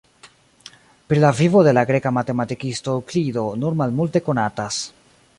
[1.09, 4.81] Pri la vivo de la greka matematikisto Eŭklido nur malmulte konatas.